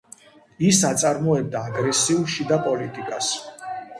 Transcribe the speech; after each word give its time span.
ის 0.69 0.79
აწარმოებდა 0.91 1.61
აგრესიულ 1.69 2.25
შიდა 2.37 2.59
პოლიტიკას. 2.69 3.31